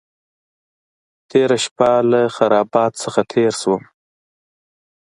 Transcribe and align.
تېره 1.29 1.57
شپه 1.65 1.89
له 2.11 2.21
خرابات 2.35 2.93
څخه 3.03 3.21
تېر 3.31 3.51
شوم. 3.61 3.81